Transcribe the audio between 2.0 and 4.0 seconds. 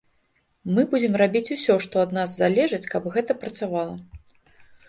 ад нас залежыць, каб гэта працавала.